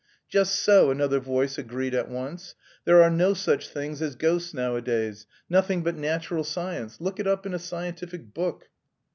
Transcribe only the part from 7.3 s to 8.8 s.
in a scientific book."